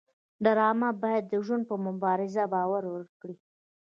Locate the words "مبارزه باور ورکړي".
1.87-3.35